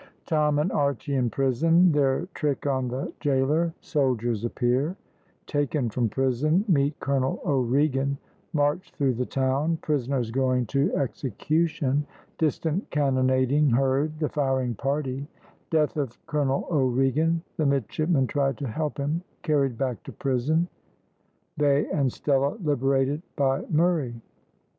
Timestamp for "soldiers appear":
3.81-4.95